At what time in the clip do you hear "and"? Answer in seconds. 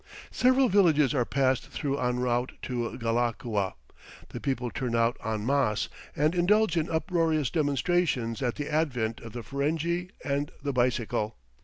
6.15-6.33, 10.25-10.49